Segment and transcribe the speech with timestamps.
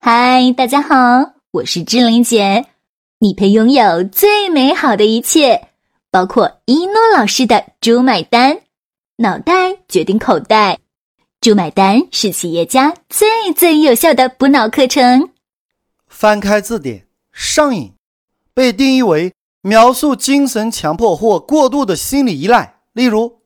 [0.00, 2.66] 嗨，大家好，我是志玲姐。
[3.18, 5.70] 你配拥有最美好的一切，
[6.12, 8.60] 包括一诺老师的“猪买单”，
[9.18, 10.78] 脑袋决定口袋
[11.42, 15.30] ，“猪买单”是企业家最最有效的补脑课程。
[16.06, 17.92] 翻开字典，上瘾
[18.54, 23.40] 被定义为描述精神强迫或过度的心理依赖，例如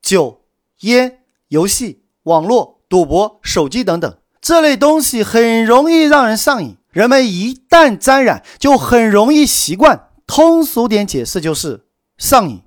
[0.00, 0.40] 酒、
[0.80, 4.16] 烟、游戏、网络、赌博、手机等等。
[4.48, 10.08] 这类东西很容易让人上瘾，人们一旦沾染，就很容易习惯。
[10.26, 11.84] 通俗点解释就是
[12.16, 12.62] 上瘾，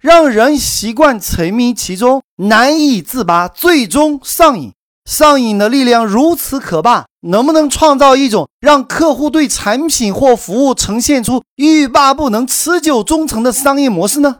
[0.00, 4.72] 让人习惯沉迷其中，难以自拔，最终上瘾。
[5.04, 14.38] 上瘾的力量如此可怕，能不能创造一种让客户对产品或服务呈现出欲罢不能、持久忠诚的商业模式呢？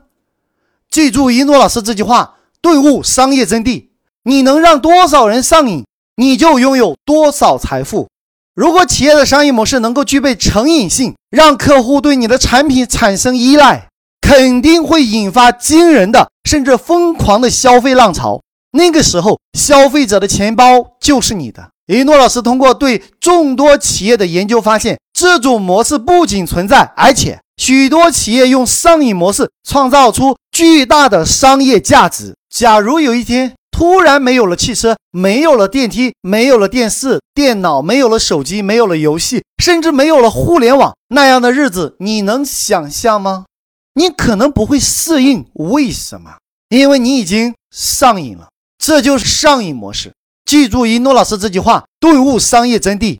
[0.91, 3.91] 记住一诺老师这句话：顿悟商业真谛。
[4.25, 5.85] 你能让多少人上瘾？
[6.23, 8.09] 你就拥有多少财富。
[8.55, 13.89] 如果企业的商业模式能够具备成瘾性，让客户对你的产品产生依赖，
[14.21, 18.41] 肯定会引发惊人的甚至疯狂的消费浪潮。
[18.71, 21.71] 那个时候，消费者的钱包就是你的。
[21.89, 32.37] 一诺老师通过对众多企业的研究发现，这种模式不仅存在，而且许多企业用上瘾模式创造出巨大的商业价值。
[32.49, 43.47] 假如有一天，突然没有了汽车，没有了电梯，没有了电视、电脑，没有了手机，没有了游戏，甚至没有了互联网，那样的日子你能想象吗？
[43.95, 45.47] 你可能不会适应。
[45.55, 46.37] 为什么？
[46.69, 48.49] 因为你已经上瘾了。
[48.79, 50.13] 这就是上瘾模式。
[50.45, 53.19] 记住一诺老师这句话：顿悟商业真谛，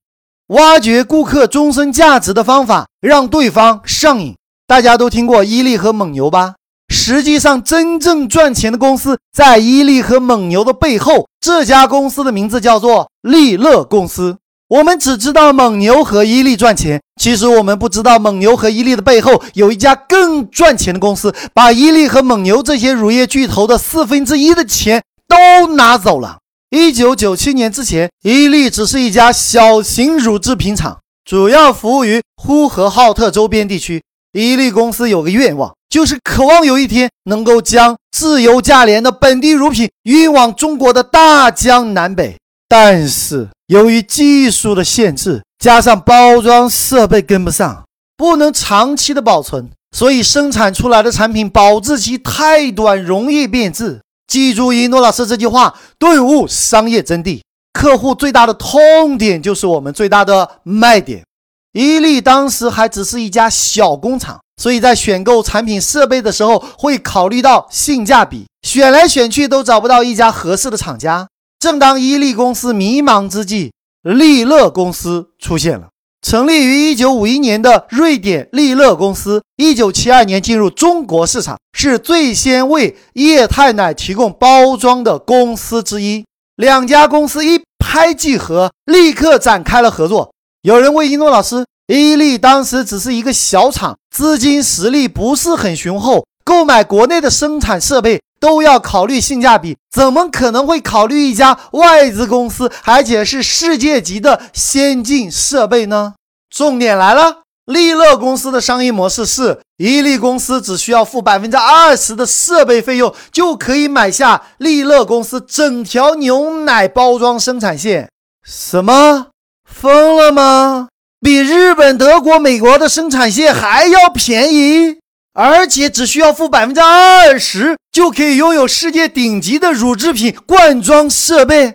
[0.49, 4.37] 挖掘顾客终身价值的方法，让对方上瘾。
[4.67, 6.55] 大家都听过伊利和蒙牛吧？
[6.93, 11.27] 实际上，真正赚钱的公司在伊利和蒙牛的背后。
[11.41, 14.37] 这家公司的名字叫做利乐公司。
[14.69, 26.39] 我们只知道蒙牛和伊利赚钱，其实我们不知道蒙牛和伊利的背后有一家更赚钱的公司，把伊利和蒙牛这些乳业巨头的四分之一的钱都拿走了。
[26.71, 34.03] 一九九七年之前，伊利只是一家小型乳制品厂，主要服务于呼和浩特周边地区。
[34.33, 35.73] 伊利公司有个愿望。
[35.91, 47.85] 就是渴望有一天能够将自由价廉的本地乳品运往中国的大江南北，但是由于技术的限制，加上包装设备跟不上，
[48.17, 54.01] 不能长期的保存，所以生产出来的产品保质期太短，容易变质。
[54.27, 57.43] 记住一诺老师这句话，顿悟商业真谛。
[57.75, 61.23] 客户最大的痛点就是我们最大的卖点。
[61.73, 64.41] 伊利当时还只是一家小工厂。
[64.61, 71.27] 所以在选购产品设备的时候，会考虑到性价比，选来选去都找不到一家合适的厂家。
[71.59, 73.73] 正当伊利公司迷茫之际，
[74.03, 75.89] 利乐公司出现了。
[76.25, 86.25] 成立于1951年的瑞典利乐公司，1972年进入中国市场，是最先为液态奶提供包装的公司之一。
[86.55, 90.33] 两家公司一拍即合，立刻展开了合作。
[90.63, 91.65] 有人问一诺老师。
[91.89, 106.15] 伊利当时只是一个小厂，资金实力不是很雄厚，购买国内的生产设备都要考虑性价比，怎么可能会考虑一家外资公司，而且是世界级的先进设备呢？
[106.49, 118.09] 重点来了，利乐公司的商业模式是，伊利公司只需要付百分之二十的设备费用，就可以买下利乐公司整条牛奶包装生产线。
[118.45, 119.27] 什么？
[119.73, 120.89] 疯了吗？
[121.21, 124.99] 比日本、德国、美国的生产线还要便宜，
[125.33, 131.75] 而且只需要付百分之二十，就可以拥有世界顶级的乳制品灌装设备。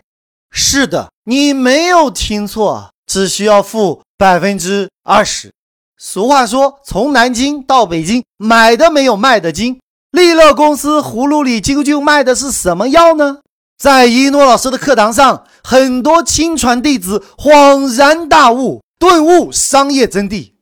[0.51, 5.51] 是的，你没有听错，只需要付百分之二十。
[5.97, 9.79] 俗话说，从南京到北京，买的没有卖的精。
[10.11, 13.39] 利乐公司葫芦里究竟卖的是什么药呢？
[13.77, 18.81] 在一诺老师的课堂上，很多亲传弟子恍然大悟。
[18.99, 20.53] 顿悟商业真谛，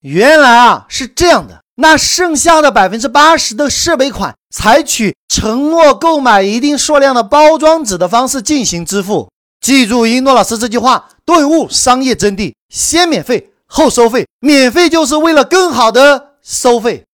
[0.00, 1.60] 原来啊是这样的。
[1.76, 9.28] 那剩下的百分之八十的设备款，采取承诺购买一定数量的包装纸的方式进行支付。
[9.60, 17.04] 记住一诺老师这句话：顿悟商业真谛，先免费后收费，免费就是为了更好的收费。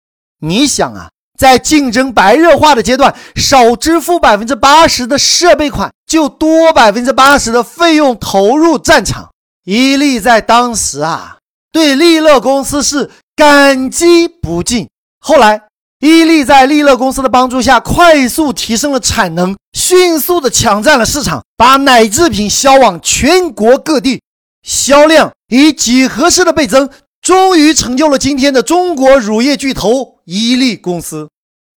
[0.40, 1.10] 你想啊，
[1.42, 9.30] 在竞争白热化的阶段，少支付百分之八十的设备款，就多百分之八十的费用投入战场。
[9.64, 11.38] 伊利在当时啊，
[11.72, 14.88] 对利乐公司是感激不尽。
[15.18, 15.62] 后来，
[15.98, 24.20] 伊利在利乐公司的帮助下，快速提升了产能，迅速的抢占了市场，把奶制品销往全国各地。
[24.62, 26.88] 销量以几何式的倍增，
[27.20, 31.28] 终于成就了今天的中国乳业巨头伊利公司。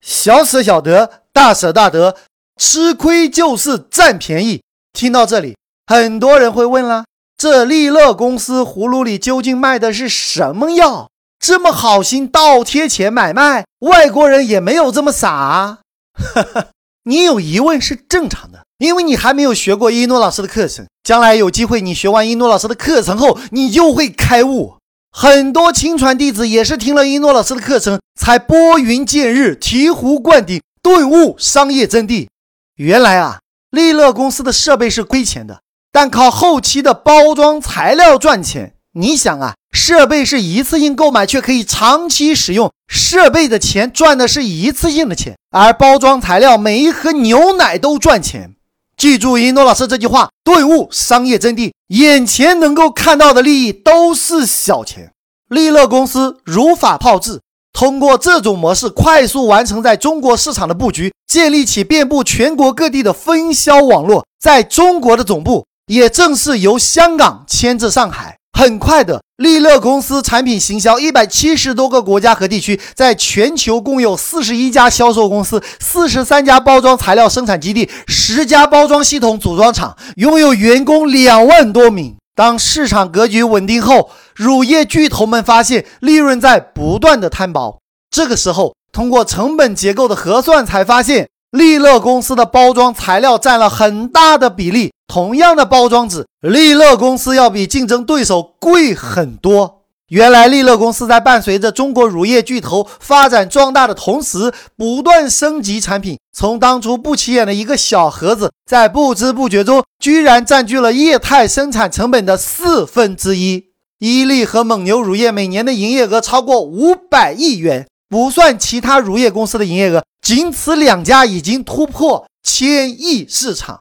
[0.06, 2.16] 小舍小得，大舍大得，
[2.58, 4.62] 吃亏就是占便宜。
[4.94, 5.58] 听到这里，
[5.88, 7.06] 很多人会问了：
[7.36, 11.10] 这利乐公司葫芦里究竟卖的是什么药？
[11.40, 15.80] 这么好心倒贴钱买卖，外国人也没有这么傻。
[16.14, 16.68] 哈哈，
[17.04, 20.86] 你有疑问是正常的，因为你还没有学过一诺老师的课程。
[21.04, 24.76] 将来有机会，你学完一诺老师的课程后，你就会开悟。
[25.18, 32.28] 很多亲传弟子也是听了一诺老师的课程，才拨云见日、醍醐灌顶、顿悟商业真谛。
[32.76, 33.40] 原来啊，
[33.72, 38.74] 利乐公司的设备是亏钱的，但靠后期的包装材料赚钱。
[38.92, 39.54] 你想啊？
[39.72, 42.74] 设备是一次性购买，却可以长期使用。
[42.90, 48.55] 设备的钱赚的是一次性的钱，而包装材料每一盒牛奶都赚钱。
[48.98, 51.72] 记住一诺老师这句话，顿悟商业真谛。
[51.90, 55.12] 眼前能够看到的利益都是小钱。
[55.50, 57.42] 利乐公司如法炮制，
[57.74, 64.26] 通过这种模式快速完成在中国市场的布局，建立起遍布全国各地的分销网络。
[64.40, 68.38] 在中国的总部也正式由香港迁至上海。
[68.58, 82.16] 很快的，利乐公司产品行销一百七十多个国家和地区，在全球共有四十一家销售公司、四十三家包装材料生产基地、十家包装系统组装厂，拥有员工两万多名。
[82.34, 87.80] 当市场格局稳定后，乳业巨头们发现利润在不断的摊薄。
[88.10, 94.94] 这个时候，通过成本结构的核算，才发现利乐公司的包装材料占了很大的比例。
[95.08, 99.84] 同样的包装纸，利乐公司要比竞争对手贵很多。
[100.10, 106.20] 原来，利乐公司在伴随着中国乳业巨头发展壮大的同时，不断升级产品。
[106.32, 113.64] 从当初不起眼的一个小盒子，在不知不觉中，居然占据了液态生产成本的四分之一。
[113.98, 123.80] 伊利和蒙牛乳业每年的营业额超过五百亿元，不算其他乳业公司的营业额，仅此两家已经突破千亿市场。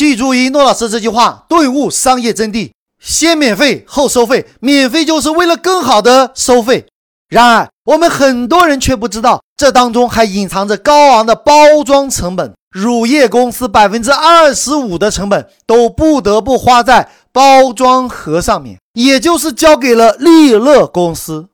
[0.00, 6.86] 记住一诺老师这句话，顿悟商业真谛：先免费后收费，免费就是为了更好的收费。
[7.28, 12.54] 然而，我们很多人却不知道，这当中还隐藏着高昂的包装成本。
[12.70, 21.50] 乳业公司百分之二十五的成本都不得不花在包装盒上面，也就是交给了利乐公司。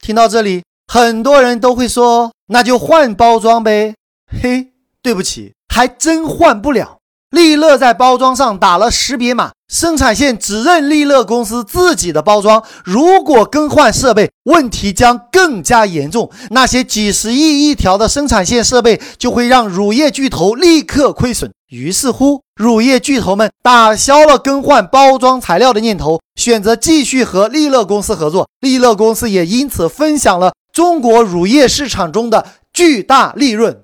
[0.00, 3.94] 听到这里，很多人都会说：“那就换包装呗。”
[4.42, 4.68] 嘿，
[5.02, 7.00] 对不起，还真换不了。
[7.34, 12.62] 利乐在包装上打了识别码，生产线只认利乐公司自己的包装。
[12.84, 16.30] 如果更换设备，问题将更加严重。
[16.50, 21.50] 那些几十亿一条的生产线设备，就会让乳业巨头立刻亏损。
[21.70, 28.48] 于是乎，乳业巨头们打消了更换包装材料的念头，选择继续和利乐公司合作。
[28.60, 33.80] 利乐公司也因此分享了中国乳业市场中的巨大利润。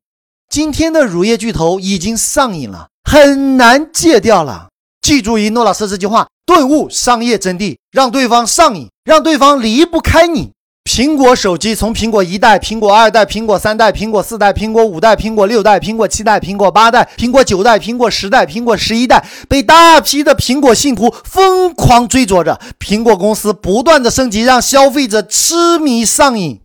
[0.50, 2.88] 今天的乳业巨头已经上瘾了。
[3.08, 4.67] 很难戒掉了。
[5.00, 10.50] 记住一诺老师这句话，顿悟商业真谛，让对方上瘾，让对方离不开你。
[10.85, 22.61] 苹果手机从苹果一代、苹果二代、苹果三代、苹果四代、苹果五代、苹果六代、苹果七代、苹果八代、苹果九代、苹果十代、苹果十一代，被大批的苹果信徒疯狂追逐着。
[22.81, 26.61] 苹果公司不断的升级，让消费者痴迷上瘾。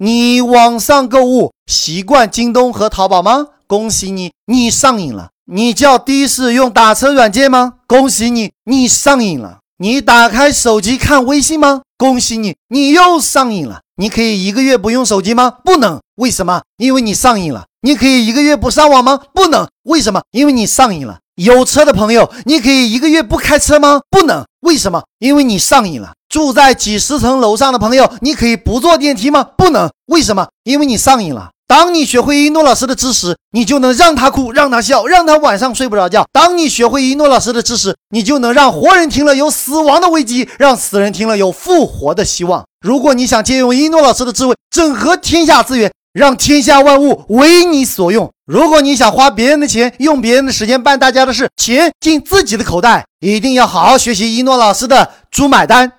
[0.00, 3.48] 你网上购物习惯京东和淘宝吗？
[3.66, 5.30] 恭喜你，你上瘾了。
[5.46, 7.74] 你叫的士用打车软件吗？
[7.88, 9.58] 恭喜你，你上瘾了。
[9.78, 11.82] 你打开手机看微信吗？
[11.96, 13.80] 恭喜你，你又上瘾了。
[13.96, 15.50] 你可以一个月不用手机吗？
[15.64, 16.00] 不能。
[16.14, 16.62] 为什么？
[16.76, 17.64] 因为你上瘾了。
[17.80, 19.20] 你可以一个月不上网吗？
[19.34, 19.66] 不能。
[19.82, 20.22] 为什么？
[20.30, 21.18] 因为你上瘾了。
[21.34, 24.02] 有车的朋友，你可以一个月不开车吗？
[24.08, 24.44] 不能。
[24.60, 25.02] 为什么？
[25.18, 26.14] 因为你上瘾了。
[26.28, 29.44] 住在几十层楼上的朋友，你可以不坐电梯吗？
[29.56, 29.90] 不能。
[30.06, 30.48] 为什么？
[30.64, 31.50] 因为你上瘾了。
[31.66, 36.26] 当你学会一诺老师的知识，你就能让他哭，让他笑，让他晚上睡不着觉。
[36.32, 42.64] 当你学会一诺老师的知识，你就能让活人听了有死亡的危机，让死人听了有复活的希望。
[42.80, 55.92] 如果你想借用一诺老师的智慧，整合天下资源，让天下万物为你所用；如果你想花别人的钱，用别人的时间办大家的事，钱进自己的口袋，一定要好好学习一诺老师的猪买单。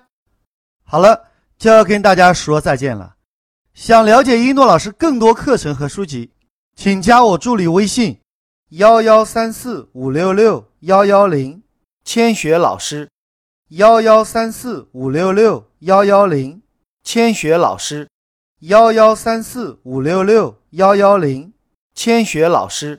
[0.90, 3.14] 好了，就要跟大家说再见了。
[3.74, 6.32] 想了解一诺老师更多课程和书籍，
[6.74, 8.18] 请加我助理微信：
[8.70, 11.62] 幺幺三四五六六幺幺零，
[12.04, 13.08] 千雪老师。
[13.68, 16.60] 幺幺三四五六六幺幺零，
[17.04, 18.08] 千雪老师。
[18.62, 21.52] 幺幺三四五六六幺幺零，
[21.94, 22.98] 千雪老师。